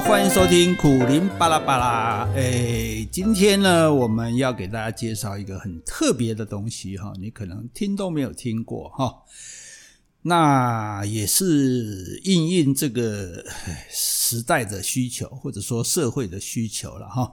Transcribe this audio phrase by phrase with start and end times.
[0.00, 2.26] 欢迎收听苦苓巴拉巴拉。
[2.34, 9.14] 哎，今天呢，我们要给大家介绍一个很特别的东西哈，你可能听都没有听过哈。
[10.22, 13.44] 那也是应应这个
[13.90, 17.30] 时代的需求，或者说社会的需求了哈。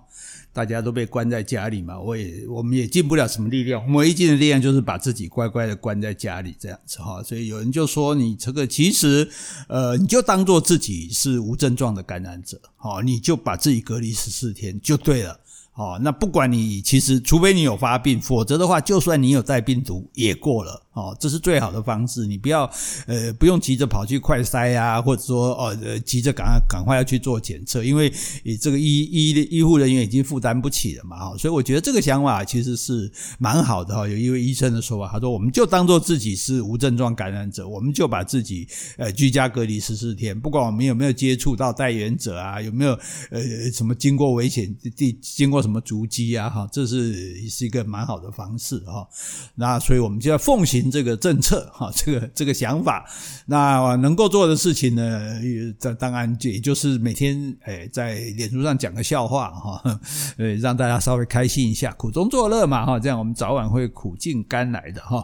[0.60, 7.24] 大家都被关在家里嘛，我也我们也尽不了什么力量，唯一尽的力量就是把自己乖乖的关在家里这样子哈。
[7.24, 9.26] 所以有人就说，你这个其实
[9.70, 15.40] 呃，你就当做自己是无症状的感染者，好，你就把自己隔离十四天就对了。
[15.80, 20.86] 哦，那不管你其实，除非你有发病，否则的话，就算你有带病毒也过了。
[20.92, 22.28] 哦，这是最好的方式。
[22.28, 22.70] 你不要
[23.08, 28.12] 呃，不用急着跑去快筛啊，或者说哦，呃，急着赶赶快要去做检测，因为
[28.44, 31.18] 你这个医医医护人员已经负担不起了嘛。
[31.18, 34.06] 哈，所以我觉得这个想法其实是蛮好的哈。
[34.06, 42.92] 有一位医生的说法，他说：“我们就当做自己是无症状感染者，我们就把自己呃居家隔离十四天，不管我们有没有接触到带源者啊，有没有
[43.30, 46.50] 呃什么经过危险地经过什么。”什么足迹啊？
[46.50, 49.08] 哈，这是是一个蛮好的方式哈。
[49.54, 53.06] 那所以我们就要奉行这个政策哈，这个这个想法。
[53.46, 55.40] 那能够做的事情呢，
[55.80, 60.00] 这当然也就是每天诶在脸书上讲个笑话哈，
[60.38, 65.24] 呃，让大家稍微开心一下，苦中作乐嘛哈，这样我们早晚会苦尽甘来的哈。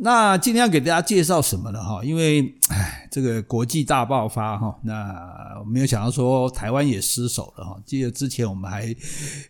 [0.00, 1.82] 那今天要给大家介绍什么呢？
[1.82, 7.76] 哈，因为哎，这个国际大爆发哈，那我没有想到说台湾也失守了哈。
[7.84, 8.94] 记得之前我们还，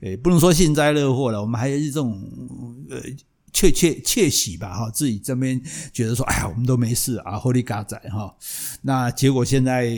[0.00, 2.22] 诶，不能说幸灾乐祸了，我们还是这种
[2.90, 3.00] 呃。
[3.50, 5.60] 窃窃窃喜吧，哈，自己这边
[5.90, 8.32] 觉得说，哎呀，我们都没事啊，好哩嘎仔哈。
[8.82, 9.90] 那结果现在，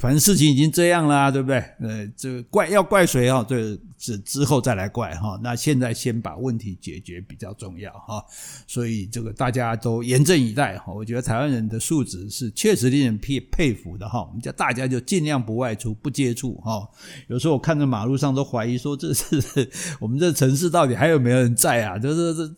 [0.00, 1.58] 反正事情已经这样了，对不对？
[1.78, 3.44] 呃，这怪要怪谁啊？
[3.44, 5.38] 对是之后再来怪哈。
[5.42, 8.24] 那现在先把问题解决比较重要哈。
[8.66, 10.92] 所以这个大家都严阵以待哈。
[10.92, 14.22] 我觉得台湾人的素质是确实令人佩佩服的哈。
[14.22, 16.88] 我们叫大家就尽量不外出、不接触哈。
[17.28, 19.70] 有时候我看着马路上都怀疑说，这是
[20.00, 21.98] 我们这城市到底还有没有人在啊？
[21.98, 22.54] 就是这。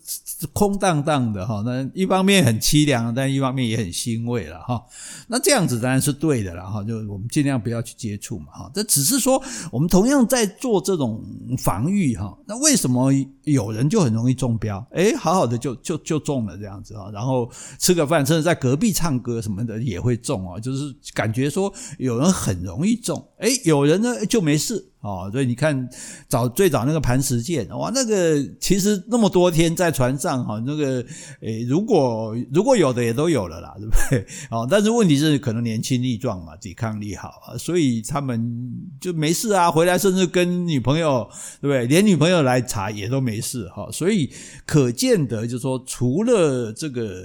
[0.53, 4.81] 空荡荡的哈，那一方面很凄凉，但一方面也很欣慰了哈。
[5.27, 8.71] 那这样子当然是对的了哈，就我们尽量不要去接触嘛哈。
[8.73, 9.41] 这只是说
[9.71, 11.23] 我们同样在做这种
[11.57, 12.37] 防御哈。
[12.45, 13.11] 那为什么
[13.43, 14.85] 有人就很容易中标？
[14.91, 17.09] 哎，好好的就就就中了这样子啊。
[17.13, 20.59] 然后吃个饭，甚至在隔壁唱歌什么的也会中啊。
[20.59, 24.88] 就是感觉说有人很容易中，哎，有人呢就没事。
[25.01, 25.89] 哦，所以你看，
[26.27, 31.01] 早最早那个磐石舰，哇，那个其实那么多天在船上，哈，那个
[31.39, 34.25] 诶，如果如果有的也都有了啦，对不对？
[34.51, 41.29] 哦，但是问题是可能年轻力壮嘛，抵抗力好，所以他们就没事啊，回来甚至跟女朋友，
[41.61, 41.85] 对不对？
[41.85, 44.29] 连女朋友来查也都没事哈，所以
[44.65, 47.23] 可见得就是说，除了这个，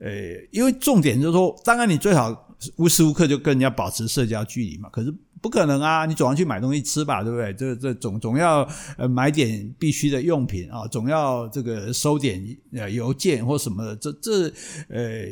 [0.00, 5.14] 诶，因为重点就是说，当然你最好无时无刻就跟人家保持社交距离嘛，可是。
[5.46, 6.04] 不可能啊！
[6.06, 7.54] 你总要去买东西吃吧，对不对？
[7.54, 8.68] 这这总总要
[8.98, 13.94] 呃买点必须的用品啊，总要这个收点呃邮件或什么的。
[13.94, 14.52] 这这
[14.88, 15.24] 呃，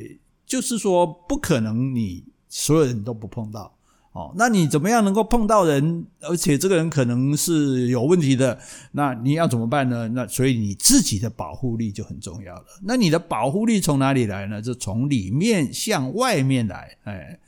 [0.47, 3.77] 就是说不可能你所有人都不碰到
[4.15, 4.33] 哦。
[4.35, 6.07] 那你怎么样能够碰到人？
[6.23, 8.59] 而且这个人可能是有问题的，
[8.93, 10.09] 那你要怎么办呢？
[10.09, 12.65] 那所以你自己的保护力就很重要了。
[12.83, 14.63] 那你的保护力从哪里来呢？
[14.63, 16.97] 就从里面向外面来。
[17.05, 17.39] 哎，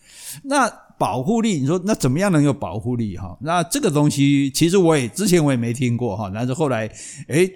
[0.45, 0.71] 那。
[0.99, 3.37] 保护力，你说那怎么样能有保护力哈？
[3.43, 6.91] 那这个东西其实我也之前我也没听过哈，但是后来
[7.29, 7.47] 诶，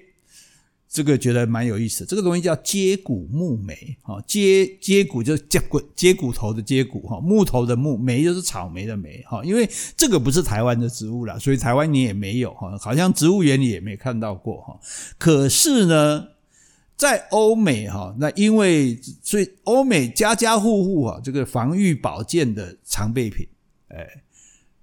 [0.90, 2.04] 这个觉得蛮有意思。
[2.04, 9.42] 这个东西叫接骨木莓哈，接接骨就是接骨接骨头的接骨哈，木头的木，莓就是草莓的莓哈。
[9.44, 14.80] 因为这个不是台湾的植物啦，所以台湾你也没有哈，好像植物园里也没看到过哈。
[15.16, 16.26] 可是呢。
[17.00, 23.48] 在欧美哈，那因为所以欧美家家户户啊，这个防御保健的常备品，
[23.88, 24.06] 哎，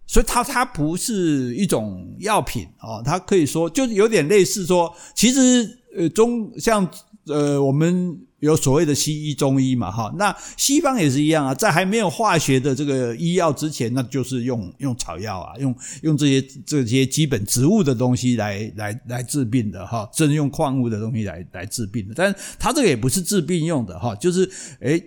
[0.08, 6.90] 所以它它不是一种药品哦，它可以说就有点类似说，其实呃中像
[7.26, 8.18] 呃我们。
[8.40, 24.48] 有所谓的西医、中医嘛，哈，那西方也是一样啊，在还没有化学的这个医药之前，那就是用用草药啊，用用这些这些基本植物的东西来来来治病的哈，甚至用矿物的东西来来治病的，但是它这个也不是治病用的哈，就是
[24.82, 25.04] 诶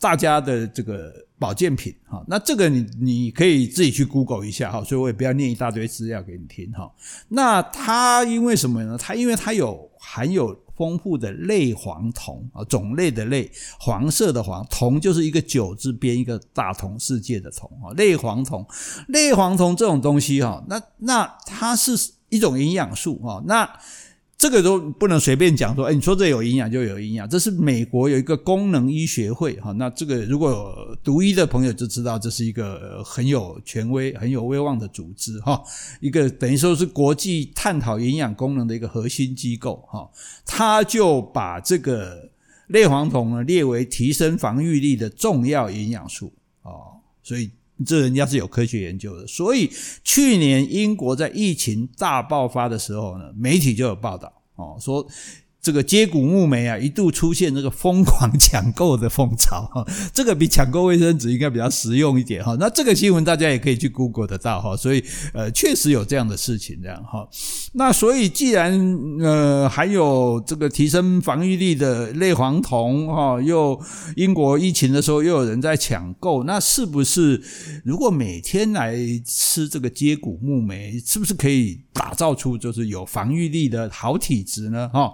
[0.00, 6.90] 大家的这个保健品哈，那这个你你可以自己去 Google 一下哈，所以我也不要念一大堆资料给你听哈。
[7.28, 8.96] 那它因为什么呢？
[8.98, 10.60] 它因为它有含有。
[10.74, 18.66] 丰富的类黄酮啊，种类的类，黄色的黄，酮就是一个九字边一个大同世界的同啊，类黄酮，
[19.08, 21.92] 类黄酮这种东西哈，那那它是
[22.30, 23.70] 一种营养素哈，那
[24.42, 35.62] 这个都不能随便讲说，哎，你说这有营养就有营养，这是美国有一个功能医学会哈，那这个如果读医的朋友就知道，这是一个很有权威、很有威望的组织哈，
[36.00, 40.10] 一个等于说是国际探讨营养功能的一个核心机构哈，
[40.44, 42.28] 他就把这个
[42.66, 47.48] 类黄酮呢列为提升防御力的重要营养素哦，所以
[47.84, 49.70] 这人家是有科学研究的，所以
[50.04, 54.32] 去年英国在疫情大爆发的时候呢，媒体就有报道。
[54.56, 55.04] 哦，说
[55.62, 62.56] 这个接骨木莓啊，一度出现这个疯狂抢购的风潮哈，这个比抢购卫生纸应该比较实用一点哈。
[62.58, 67.28] 那这个新闻大家也可以去 Google 得到哈，所以呃，确实有这样的事情这样哈。
[67.74, 68.76] 那所以既然
[69.20, 73.80] 呃还有这个提升防御力的类黄酮哈，又
[74.16, 77.40] 英国疫情的时候又有人在抢购，那是不是
[77.84, 84.90] 如果每天来吃这个接骨木莓，是不是可以打造出就是有防御力的好体质呢？
[84.92, 85.08] 哈。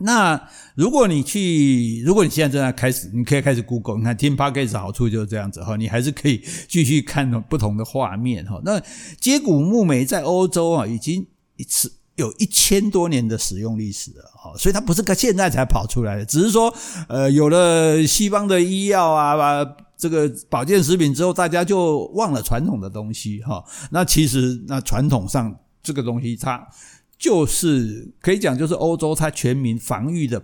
[0.00, 0.40] 那
[0.76, 8.60] 如果你去，如果你现在正在开始，你可以开始 Google，你看听 Podcast 好处就是这样子哈，你还是可以继续看不同的画面哈。
[8.64, 8.80] 那
[9.20, 16.72] 接骨木莓在欧洲啊，已经一次有一千多年的使用历史了哈，所以它不是个现在才跑出来的，只是说
[17.08, 19.66] 呃有了西方的医药啊，
[19.96, 23.64] 这个保健食品之后，大家就忘了传统的东西哈。
[23.90, 25.52] 那其实那传统上
[25.82, 26.64] 这个东西它。
[27.18, 30.40] 就是可以讲，就是欧洲它全民防御的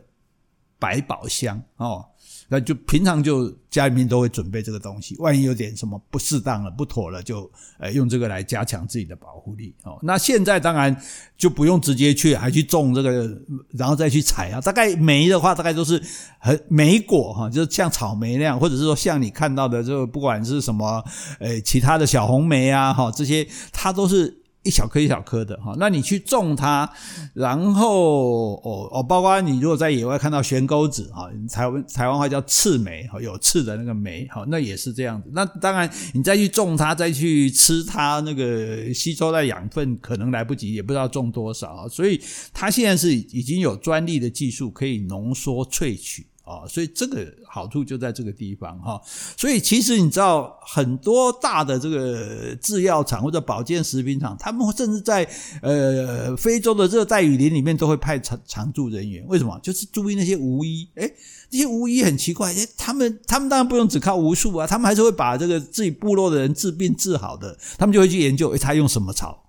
[0.78, 2.04] 百宝箱哦，
[2.48, 7.48] 那就平常就家里面都会准备这个东西，万一有点什么不适当了、不妥了，就
[7.78, 9.98] 呃用这个来加强自己的保护力哦。
[10.02, 10.94] 那现在当然
[11.38, 14.60] 就不用直接去，还去种这个，然后再去采啊。
[14.60, 16.02] 大概莓的话，大概都是
[16.38, 21.02] 很莓果哈，就是像草莓那样，或者是说像你看到的，就不管是什么
[21.38, 24.40] 呃其他的小红莓啊哈，这些它都是。
[24.64, 26.90] 一小颗一小颗的哈，那你去种它，
[27.34, 35.28] 然后哦哦，包括你如果在野外看到悬钩子哈，台湾台湾话叫刺梅哈，有刺的那个梅哈，那也是这样子。
[35.32, 41.86] 那当然，你再去种它，再去吃它，那个吸收的养分可能来不及，也不知道种多少。
[41.88, 42.20] 所以
[42.52, 46.26] 它现在是已经有专利的技术可以浓缩萃取。
[46.44, 49.00] 啊、所以这个好处就在这个地方哈。
[49.36, 55.26] 所以其实你知道，很多大的这个制药厂或者保健食品厂，他们甚至在
[55.62, 59.24] 呃非洲的热带雨林里面都会派常常驻人员。
[59.26, 59.58] 为什么？
[59.62, 60.88] 就是注意那些巫医。
[60.96, 61.14] 诶，
[61.48, 67.56] 这些巫医很奇怪，哎，他们他们当然不用只靠巫术啊，他们还是会把这个自己部落的人治病治好的。
[67.78, 69.43] 他们就会去研究，诶，他用什么草？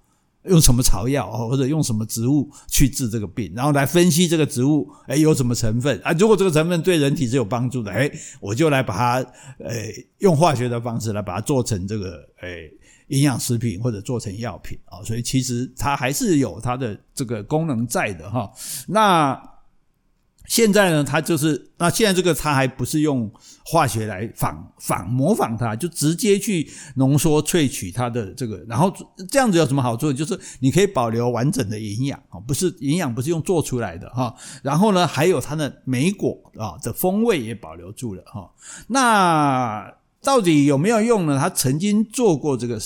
[0.47, 6.11] 用什么草药或者用什么植物去治这个病，然后来分析这个植物，哎有什么成分啊？
[6.13, 9.29] 如果这个成分对人体是有帮助的，哎我就来把它，
[9.63, 12.69] 哎用化学的方式来把它做成这个，哎
[13.07, 15.03] 营养食品或者做成药品啊。
[15.03, 18.51] 所以其实它还是有它的这个功能在的哈。
[18.87, 19.54] 那。
[20.47, 23.31] 现在呢，它就是那现在这个它还不是用
[23.65, 28.93] 化学来仿仿模仿它，就直接去浓缩萃取它的这个，然后
[29.29, 30.13] 这样子有什么好处？
[30.13, 34.35] 就是你可以保留完整的营养啊，不是营养不是用做出来的哈。
[34.61, 38.49] 然后呢，还有它的莓果啊的风味也保留住了哈。
[38.87, 41.37] 那到底有没有用呢？
[41.39, 42.79] 他曾经做过这个。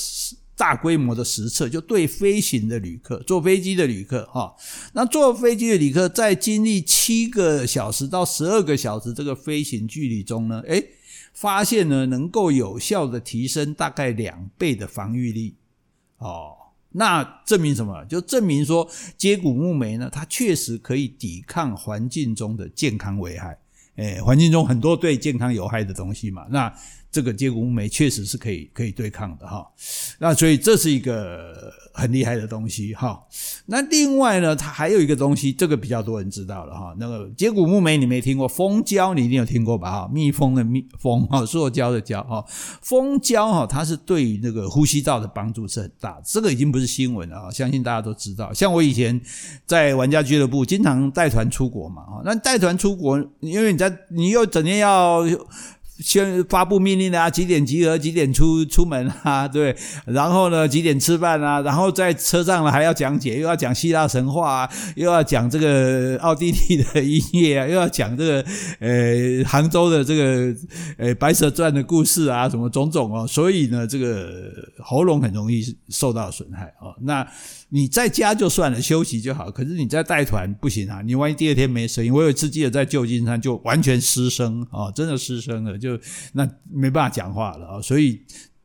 [0.60, 4.54] 大规模的实测，就对飞行的旅客，坐飞机的旅客，哈，
[4.92, 10.90] 那坐飞机的旅客在经历七个小时到十二个小时这个飞行距离中呢，诶，
[11.32, 15.54] 发现呢能够有效的提升大概两倍的防御力，
[16.18, 16.52] 哦，
[16.90, 18.04] 那证明什么？
[18.04, 18.86] 就证明说
[19.16, 23.56] 接骨木莓呢，它确实可以抵抗环境中的健康危害，
[23.96, 26.70] 诶，环境中很多对健康有害的东西嘛，那。
[27.12, 29.66] 这个接骨木莓确实是可以可以对抗的哈，
[30.18, 33.20] 那所以这是一个很厉害的东西哈。
[33.66, 36.94] 那另外呢，它还有一个东西，这个比较多人知道了哈。
[36.98, 39.90] 那个接骨木莓你没听过，蜂胶你一定有听过吧？
[39.90, 42.44] 哈，蜜蜂的蜜蜂哈，塑胶的胶哈，
[42.80, 46.20] 蜂胶哈，它是对于那个呼吸道的帮助是很大。
[46.24, 48.52] 这个已经不是新闻了啊，相信大家都知道。
[48.52, 49.20] 像我以前
[49.66, 55.24] 在玩家俱乐部经常带团出国嘛，哈，那带团出国，因为你在你又整天要。
[56.02, 59.76] 先发布命令啊，几点集合，几点出出门啊， 对，
[60.06, 68.44] 然后呢，几点吃饭啊，然后在车上呢还要讲解，又要讲希腊神话啊，又要讲这个奥地利的音乐啊， 又要讲这个
[68.80, 70.54] 呃杭州的这个
[70.96, 77.26] 呃白蛇传的故事啊，什么种种哦，所以呢，这个喉咙很容易受到损害哦，那。
[77.72, 79.50] 你在家就算了，休息就好。
[79.50, 81.00] 可是你在带团不行啊！
[81.02, 85.98] 你万一第二天没声音，我有一次记得在旧金山就完全失声啊，真的失声了，就
[86.32, 87.80] 那没办法讲话了啊。
[87.80, 88.20] 所以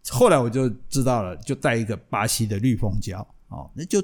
[0.10, 3.20] 后来我就知道了，就带一个巴西的绿蜂胶
[3.50, 4.04] 哦，那就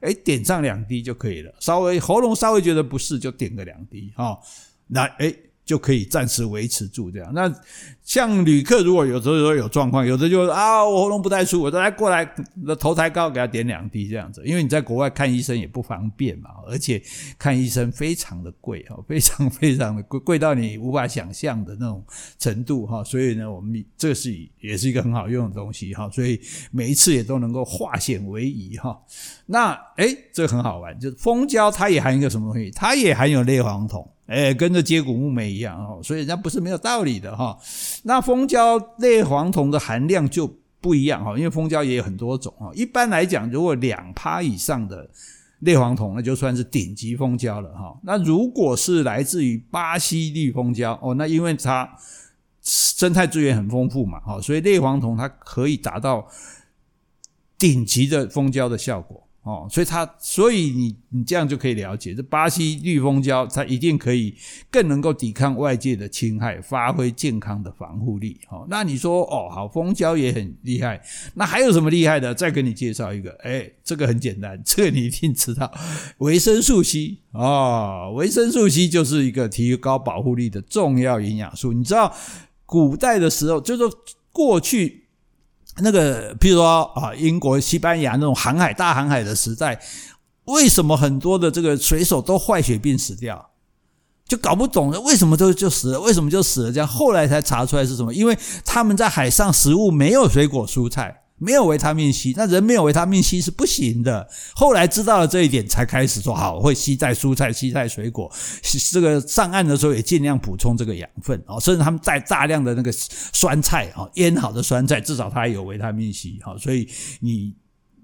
[0.00, 1.54] 哎，点上两滴就可以了。
[1.60, 4.38] 稍微喉咙稍微觉得不适，就点个两滴哈。
[4.88, 5.34] 那哎。
[5.64, 7.32] 就可以暂时维持住这样。
[7.32, 7.52] 那
[8.02, 12.28] 像旅客如果有时候有状况，有的就啊，我喉咙不太舒服，我再过来，
[12.78, 14.42] 头抬高给他点两滴这样子。
[14.44, 17.00] 因为你在国外看医生也不方便嘛，而且
[17.38, 22.04] 看医生非常的贵哈，非常非常的贵，贵到你无法想象的那种
[22.38, 23.04] 程度哈。
[23.04, 26.10] 所以呢，我们这是也是一个很好用的东西哈。
[26.10, 26.40] 所以
[26.72, 29.00] 每一次也都能够化险为夷哈。
[29.46, 32.70] 那诶，这个很好玩，就是蜂胶它也含一个什么东西？
[32.72, 34.06] 它也含有类黄酮。
[34.26, 37.58] 哎，跟着接骨木莓一样哦，所以人家不是没有道理的哈。
[38.04, 40.50] 那蜂胶类黄酮的含量就
[40.80, 42.70] 不一样哈，因为蜂胶也有很多种哈。
[42.74, 45.10] 一般来讲，如果两趴以上的
[45.60, 47.98] 类黄酮，那就算是顶级蜂胶了哈。
[48.04, 51.88] 那如果是来自于巴西绿蜂胶哦，那因为它
[52.62, 56.26] 生态资源很丰富嘛哈，所以类黄酮它可以达到
[57.58, 59.28] 顶级的蜂胶的效果。
[59.44, 64.32] 哦，所以它，所以你你这样就可以了解，这巴西绿蜂胶它一定可以
[64.70, 68.38] 更能够抵抗外界的侵害，发挥健康的防护力。
[68.50, 71.02] 哦，那你说哦，好，蜂胶也很厉害，
[71.34, 72.32] 那还有什么厉害的？
[72.32, 75.72] 再给你介绍一个，哎，这个很简单， 这个你一定知道，
[76.18, 81.72] 维生素 C 哦，维生素 C 就是一个提高保护力的重要营养素。
[81.72, 82.14] 你知道，
[82.64, 83.96] 古代的时候，就是
[84.30, 85.01] 过去。
[85.78, 89.80] 那个，譬如说啊，英国、西班牙那种航海、大航海的时代，
[90.44, 93.50] 为什么很多的这个水手都坏血病死掉？
[94.28, 96.00] 就搞不懂，为什么就就死了？
[96.00, 96.72] 为什么就死了？
[96.72, 98.12] 这样后来才查出来是什么？
[98.12, 101.21] 因为他们在海上食物没有水果蔬菜。
[101.42, 104.28] 没有维他命 C，那人没有维他命 C 是不行的。
[104.54, 108.30] 后来知道了这一点，才开始说好会携带蔬菜、携带水果。
[108.92, 117.52] 这个上岸的时候也尽量补充这个养分哦，甚至他们带大量的那个酸菜啊，腌好的酸菜，至少它有维他命 C 哈，所以你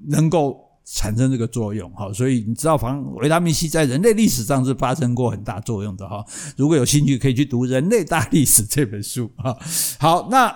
[0.09, 2.13] 能够产生这个作用哈。
[2.13, 6.25] 所以你知道，防维他命 C 在人类历史上是发生过很大作用的哈。
[6.57, 9.57] 如果有兴趣，可以去读《人类大历史》这本书哈。
[10.01, 10.53] 好，那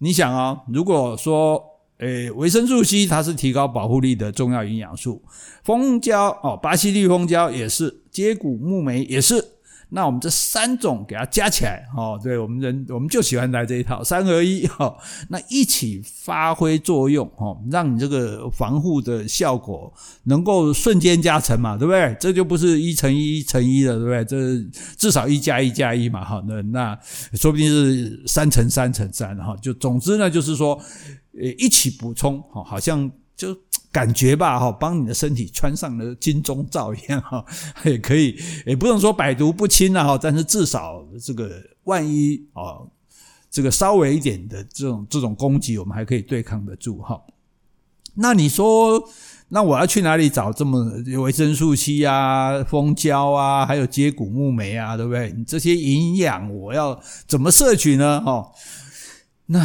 [0.00, 1.75] 你想啊，如果说。
[1.98, 5.22] 诶，维生素 C 它是提高保护力的重要营养素，
[5.64, 9.52] 蜂胶哦，巴西绿蜂胶也是，接骨木莓也是。
[9.88, 14.94] 那我们这三种给它加起来哦，对我们人我们就喜欢来这一套三合一哈，
[15.28, 19.90] 那一起发挥作用哦，让你这个防护的效果
[20.24, 22.16] 能够瞬间加成嘛，对不对？
[22.18, 24.24] 这就不是一乘一乘一了，对不对？
[24.24, 24.36] 这
[24.96, 26.98] 至少一加一加一嘛，哈，那那
[27.34, 30.78] 说不定是三乘三乘三哈，就总之呢，就是说。
[31.40, 33.56] 呃，一起补充，哈，好像就
[33.92, 37.44] 感觉吧，哈，帮你的身体穿上了金钟罩一样，哈，
[37.84, 42.80] 也可以，也不能说百毒不侵了，哈，但是至少这个万一啊，
[43.50, 47.20] 这个稍微一点的这种这种攻击，我们还可以对抗得住，哈。
[48.18, 49.02] 那你说，
[49.48, 50.82] 那我要去哪里找这么
[51.22, 55.34] 维生素 C 啊、蜂胶啊，还有接骨木莓啊，对不对？
[55.36, 58.20] 你这些营养我要怎么摄取呢？
[58.22, 58.50] 哈。
[59.48, 59.60] 那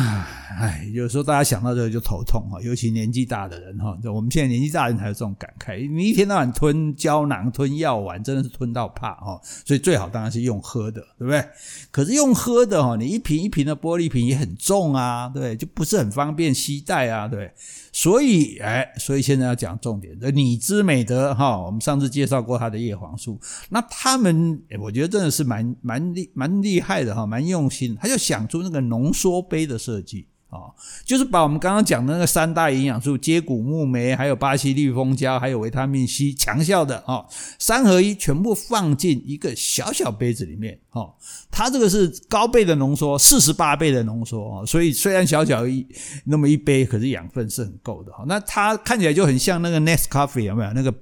[0.60, 11.44] 唉，有时候大家想到这个就头痛哈，尤其年纪大的人哈，我们现在年纪大的人才有这种感慨，你一天到晚吞胶囊、吞药丸，真的是吞到怕哈，所以最好当然是用喝的，对不对？
[11.90, 17.52] 可是用喝的哈，你一瓶一瓶的玻璃瓶也很重啊，对，就不是很方便携带啊，对。
[17.94, 23.38] 所以，哎，所以现在要讲重点，这拟姿美德哈，我们上次介绍过它的叶黄素，
[23.70, 30.28] 那他们，我觉得真的是蛮蛮厉蛮厉害的哈，蛮用心，他就想出那个浓缩杯的的设计。
[30.52, 30.68] 啊，
[31.06, 37.26] 就是把我们刚刚讲的那个三大营养素——接骨木莓，还有巴西绿蜂胶，还有维他命 C，强效的啊，
[37.58, 40.78] 三合一全部放进一个小小杯子里面。
[40.90, 41.14] 哦，
[41.50, 45.88] 它这个是高倍的浓缩，四十八倍的浓缩啊，所以虽然小小一
[46.26, 48.26] 那么一杯，可是养分是很够的哈。
[48.28, 50.74] 那它看起来就很像那个 Nescafe 有没有？
[50.74, 50.94] 那个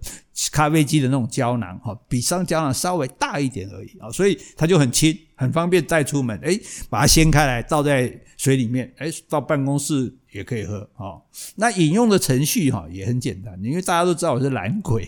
[0.51, 6.39] 咖啡机的那种胶囊哈，比上胶囊稍微大一点而已啊，所以它就很轻，很方便带出门。
[6.39, 8.19] 诶，把它掀开来倒在。
[8.39, 11.19] 水里面，哎，到办公室也可以喝啊。
[11.57, 15.05] 那饮用的程序哈也很简单，因为大家都知道我是懒鬼，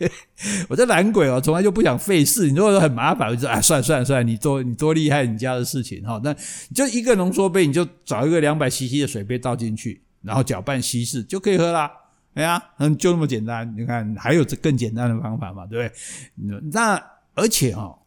[0.68, 2.50] 我这懒鬼哦，从来就不想费事。
[2.50, 6.20] 你如果说很麻烦，我就说啊，算了算了算了，你多你多厉害，你家的事情哈。
[6.22, 6.36] 那
[6.74, 11.90] 就一个浓缩杯，你就找一个两百 CC 的水杯倒进去，然后搅拌稀释就可以喝啦。
[12.36, 13.74] 对呀，嗯，就那么简单。
[13.74, 15.94] 你看还有这更简单的方法嘛，对不
[16.52, 16.60] 对？
[16.70, 17.02] 那
[17.32, 17.98] 而且哦，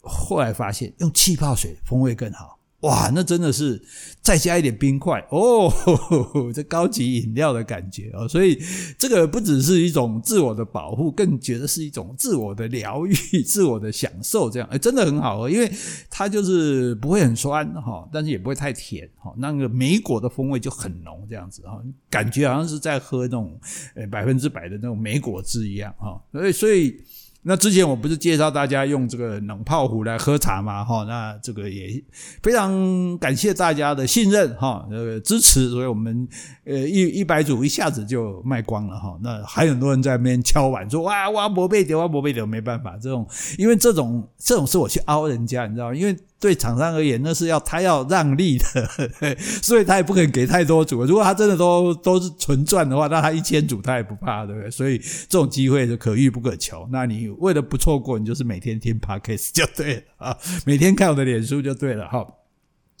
[0.00, 2.59] 后来发现用气泡水风味更好。
[2.80, 3.82] 哇，那真的是
[4.22, 8.58] 再加一点冰块哦呵呵， 这高级饮料的感觉哦，所以
[8.98, 13.12] 这个不只是一种自我的保护，更觉得是一种自我的疗愈、
[13.44, 14.48] 自我的享受。
[14.48, 15.70] 这样，哎，真的很好喝，因为
[16.08, 23.60] 它就是不会很酸哈，但是也不会太甜哈，那个莓果的风味就很浓，这样子哈，感觉好像是在喝那种
[23.94, 26.98] 呃百分之百的那种莓果汁一样哈，所以所以。
[27.42, 30.84] 那之前我不是介绍大家用这个冷泡壶来喝茶嘛？
[30.84, 32.02] 哈，那这个也
[32.42, 36.28] 非常感谢大家的信任哈，呃支持，所以我们
[36.64, 39.18] 呃一一百组一下子就卖光了哈。
[39.22, 43.26] 那还有很多人在那边敲碗说哇挖博贝德挖博贝德，没办法，这种
[43.58, 45.94] 因为这种这种是我去凹人家，你知道？
[45.94, 46.16] 因为。
[46.40, 48.88] 对厂商而言，那是要他要让利的，
[49.62, 51.04] 所以他也不肯给太多组。
[51.04, 54.70] 如果他真的都都是纯赚的话，那他一千组他也不怕，对不对？
[54.70, 56.88] 所以这种机会就可遇不可求。
[56.90, 62.26] 那你为了不错过，你就是每天听 Podcast 就对了啊，每天看我的脸书就对了哈。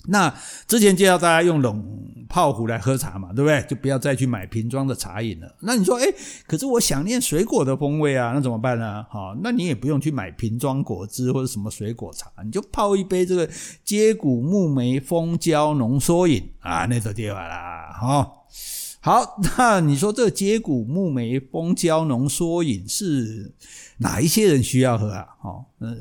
[0.06, 0.34] 那
[0.66, 1.84] 之前介绍大家用冷
[2.28, 3.62] 泡壶来喝茶嘛，对不对？
[3.68, 5.56] 就不要再去买瓶装的茶饮了。
[5.60, 6.06] 那你说，哎，
[6.46, 9.04] 可是我想念水果的风味啊，那怎么办呢？
[9.10, 13.48] 好，那你也不用去买瓶装果汁或者什么水果茶，你就泡一杯这个
[13.84, 18.32] 接骨木莓蜂胶浓缩饮啊，那就对了啦，哈。
[19.02, 23.50] 好，那你说这接骨木莓蜂胶浓缩饮是
[23.96, 25.26] 哪一些人需要喝啊？
[25.42, 25.96] 哦，呃，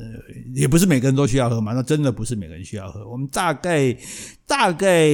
[0.54, 3.08] 也不是每个人都需要喝嘛，那真的不是每个人需要喝。
[3.08, 3.96] 我们大概
[4.46, 5.08] 大概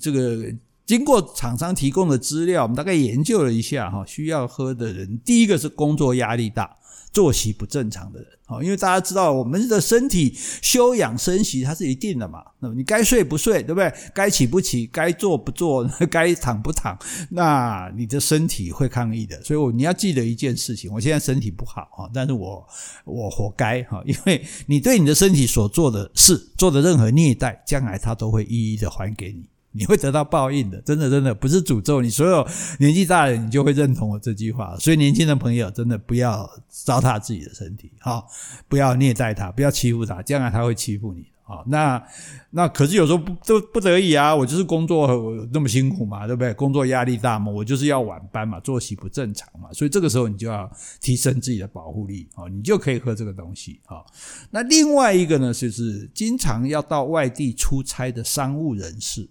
[0.00, 0.44] 这个
[0.88, 6.76] 经过厂商提供的资料，我们大概研究了一下哈，需要喝的人，第一个是工作压力大。
[7.10, 13.90] 作息不正常的人，哦因为大家知道我们的身体休养生息它是一定的嘛，那么你该睡不睡，对不对？
[14.14, 16.96] 该起不起，该坐不坐， 该躺不躺，
[17.30, 19.42] 那你的身体会抗议的。
[19.42, 22.64] 所以，我你要记得一件事情：我现在身体不好啊，但是我
[23.06, 29.48] 我活该哈，因为你对你的身体所做的事，做的任何虐待，将来它都会一一的还给你。
[29.72, 32.08] 你会得到报应的，真的，真的不是诅咒你。
[32.08, 32.46] 所有
[32.78, 34.76] 年纪大的人，你就会认同我这句话。
[34.78, 38.24] 所以，年轻的朋友真的不要糟蹋自己的身体，哈，
[38.68, 41.28] 不要虐待他，不要欺负他，将来他会欺负你的。
[41.48, 42.02] 啊，那
[42.50, 45.08] 那可是有时候不都不得已啊，我就是工作
[45.50, 46.52] 那么辛苦嘛，对不对？
[46.52, 50.70] 工作压力大嘛，我就是要晚班嘛，作息不正常嘛，所以这个时候你就要
[51.00, 54.04] 提升自己的保护力啊，你就可以喝这个东西啊。
[54.50, 59.26] 那另外一个呢，就是经常要到外地出差的商务人士。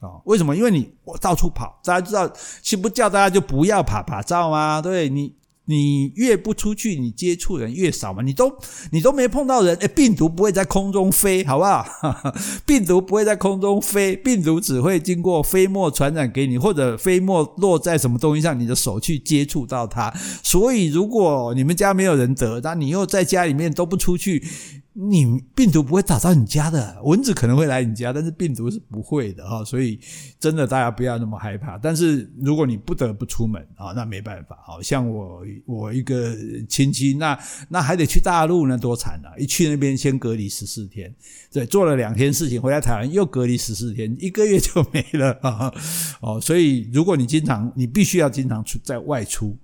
[0.00, 0.56] 啊，为什么？
[0.56, 2.30] 因为你我到处跑，大家知道，
[2.62, 4.80] 岂不叫大家就不要趴趴走吗？
[4.80, 5.34] 对，你，
[5.66, 8.22] 你越不出去，你接触人越少嘛。
[8.22, 8.50] 你都
[8.92, 11.86] 你都没碰到人，诶，病毒不会在空中飞，好不好？
[12.64, 20.10] 病毒不会在空中飞，病毒只会经过飞沫传染给你，或者飞沫落在什么东西上，你的手去接触到它。
[20.42, 24.42] 所以，如果你们家没有人得，那你又在家里面都不出去。
[24.92, 29.98] 你病毒不会打到你家的，蚊子可能会来你家，但是病毒是不会的哈，所以
[30.38, 31.78] 真的大家不要那么害怕。
[31.78, 34.58] 但是如果你不得不出门啊，那没办法。
[34.82, 36.36] 像我我一个
[36.68, 39.30] 亲戚，那那还得去大陆呢，多惨啊！
[39.38, 41.14] 一去那边先隔离十四天，
[41.52, 45.72] 对，做了两天事情，回来台湾又隔离十四天，一个月就没了啊！
[46.20, 49.56] 哦，所以如果你经常，你必须要经常出在外出，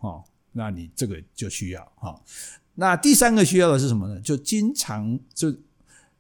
[0.53, 1.83] 那你这个就需要。
[2.77, 4.21] 那第三个需要的是什么呢？
[4.21, 5.53] 就经常就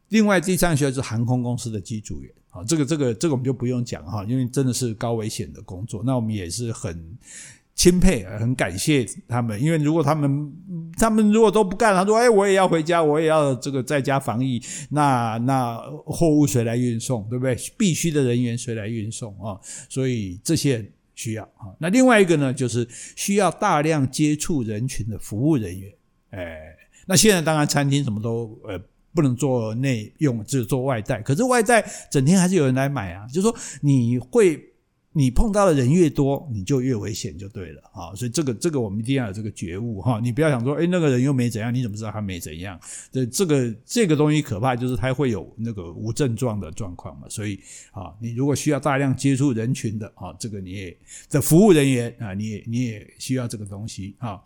[0.09, 6.03] 另外第三个需要是航空公司的机组员啊，这个这个这个我们就不用讲哈，因为真的是高危险的工作。
[6.05, 7.17] 那我们也是很
[7.75, 10.53] 钦佩，很感谢他们，因为如果他们
[10.97, 17.55] 他们如果都不干，他说哎，我也要回家，我也要这个在家防疫，那那货物谁来运送，对不对？
[17.77, 19.61] 必须的人员谁来运送啊？
[19.91, 21.77] 所以这些需要啊。
[21.79, 25.93] 那另外一个呢，就是需要大量接触人群的服务人员。
[26.37, 28.79] 哎，那现在当然餐厅什么都呃
[29.15, 31.23] 不能做内用，只有做外带。
[31.23, 34.63] 可是外带整天还是有人来买啊，就是说你会
[35.13, 38.15] 你碰到的人越多，你就越危险，就对了啊。
[38.15, 40.21] 所以这个这个我们一定要有这个觉悟哈。
[40.23, 42.79] 你不要想说，哎，那个人又没怎样，你怎么知道他没怎样？
[43.11, 47.27] 这这个这个东西可怕，就是他会有那个无症状的状况嘛。
[47.31, 47.59] 所以
[47.93, 50.95] 啊，你如果需要大量接触人群的啊，这个你也
[51.31, 54.39] 的服务人员啊，你也你也需要这个东西啊。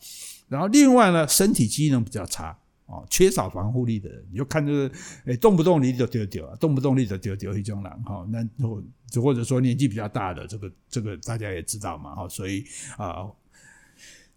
[0.51, 8.83] 然后另外呢，身体机能比较差哦，缺少防护力的人，你就看这个，诶，动不动你就丢丢啊，动不动你就丢丢一种人哈，那或
[9.23, 12.63] 或者说年纪比较大的这个这个大家也知道嘛哈，所以
[12.99, 13.31] 啊。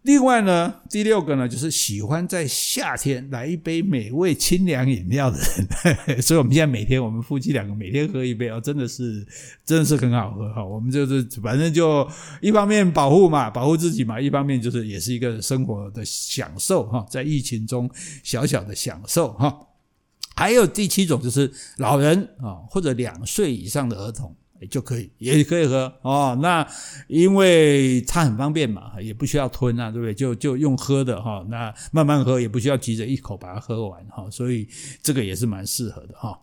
[0.04, 5.38] 另外呢，第六个呢，就是喜欢在夏天来一杯美味清凉饮料的
[6.06, 9.26] 人， 所以我们现在每天我们夫妻两个每天喝一杯哦，真的是
[9.66, 10.64] 真的是很好喝哈。
[10.64, 12.06] 我们就是反正就
[12.42, 17.90] 一方面保护嘛，保护自己嘛，一方面就是也是一个生活的享受哈，在疫情中
[18.24, 19.58] 小小的享受哈。
[20.36, 24.36] 还有第七种就是老人啊，或者两岁以上的儿童。
[24.68, 26.38] 就可以，也可以喝哦。
[26.42, 26.68] 那
[27.08, 30.14] 因为它很方便嘛，也不需要吞啊，对不对？
[30.14, 31.46] 就就用喝的哈。
[31.50, 34.30] 那慢慢喝，也不需要急着一口把它喝完哈。
[34.30, 34.68] 所以
[35.02, 36.40] 这个也是蛮适合的哈。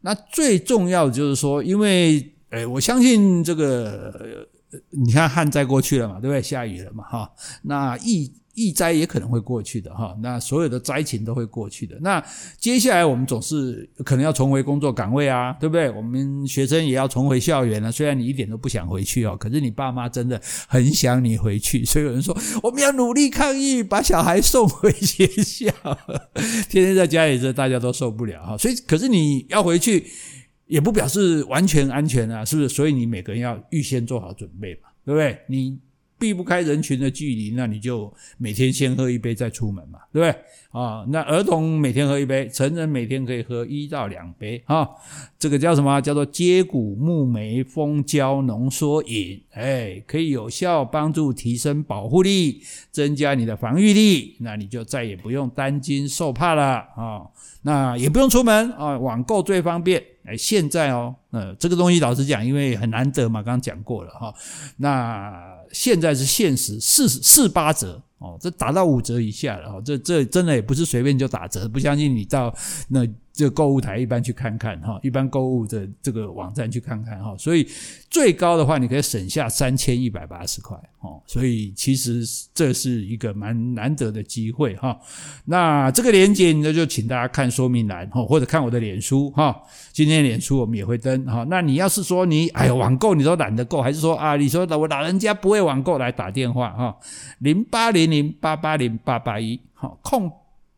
[0.00, 4.46] 那最重要的就是说，因为诶，我相信这个，
[4.90, 6.42] 你看旱灾过去了嘛，对不对？
[6.42, 7.32] 下雨了嘛，哈。
[7.62, 8.32] 那疫。
[8.54, 11.96] 疫灾也可能会过去的哈，那所有的灾情都会过去的。
[12.00, 12.22] 那
[12.58, 15.90] 接下来我们总是可能要重回工作岗位啊，对不对？
[15.90, 17.90] 我们学生也要重回校园了。
[17.90, 20.38] 虽然你一点都不想回去哦，可是你爸妈真的
[20.68, 21.82] 很想你回去。
[21.84, 25.72] 所以有人说，我们要努力抗疫，把小孩送回学校。
[26.68, 28.58] 天天在家里，这大家都受不了哈。
[28.58, 30.04] 所以，可是你要回去，
[30.66, 32.68] 也不表示完全安全啊，是不是？
[32.68, 35.38] 所以你每个人要预先做好准备嘛，对不对？
[35.46, 35.78] 你。
[36.22, 40.40] 避不开人群的距离，那你就每天先喝一杯再出门嘛，对不对？
[40.70, 44.88] 啊，那儿童每天喝一杯，成人每天可以喝一到两杯啊。
[45.36, 46.00] 这个叫什么？
[46.00, 56.62] 叫做接骨木莓蜂胶浓缩饮，哎，可以有效帮助提升保护力，增加你的防御力，那你就再也不用担惊受怕了
[56.96, 57.26] 啊。
[57.62, 60.02] 那也不用出门啊，网购最方便。
[60.24, 64.32] 哎，现在哦，呃，这个东西老实讲，因为很难得嘛，刚刚讲过了哈。
[64.76, 65.32] 那
[65.72, 72.54] 现在是限时四四八折哦，这打到五折以下了哦，这这真的也不是随便就打折，不相信你到
[72.88, 73.06] 那。
[73.34, 77.66] 这购物台一般去看看哈，一般购物的这个网站去看看哈，所以
[78.10, 84.94] 最高的话你可以省下三千一百八十块哦，所以其实这是一个蛮难得的机会哈。
[85.46, 89.62] 那这个链接呢，就请大家看说明栏哈，或者看我的脸书哈。
[89.94, 91.42] 今天脸书我们也会登哈。
[91.48, 96.94] 那你要是说你哎呀网购你都懒得购，还是说啊你说我老人家不会网购来打电话哈，
[97.38, 100.30] 零八零零八八零八八一好空。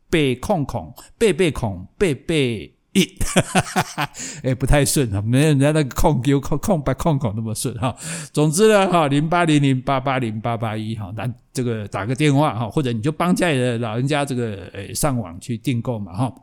[0.07, 4.09] 背空空背背空背背一，哈哈哈哈
[4.43, 7.93] 哎，不太顺啊，没有人家那个空 Q 空空白空空那么顺哈。
[8.31, 16.33] 总之呢，哈，零八零零八八零八八一哈，那这个打个电话哈，或者你就帮家里的老人家这个诶上网去订购嘛哈。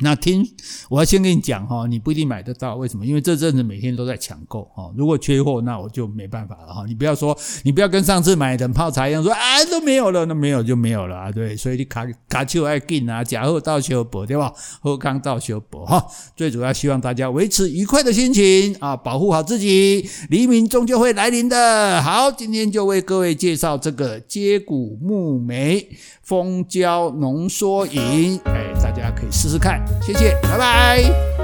[0.00, 0.42] 那听，
[0.88, 3.04] 我要先跟你讲哈，你不一定买得到，为什么？
[3.04, 6.84] 因为这阵子每天都在抢购哈，如果缺货，那我就没办法了哈。
[6.88, 9.38] 你不要说，你不要跟上次买冷泡茶一样说，啊
[9.70, 11.54] 都没有了，那没有就没有了啊，对。
[11.54, 14.50] 所以你卡卡丘爱进啊，假货到修补对吧？
[14.80, 16.02] 后康到修补哈。
[16.34, 22.00] 最主要希望大家维持愉快的心情啊，保护好自己，黎明终究会来临的。
[22.00, 25.86] 好，今天就为各位介绍这个接骨木莓
[26.22, 29.81] 蜂胶浓缩饮，哎，大家可以试试看。
[30.00, 31.41] 谢谢，拜拜。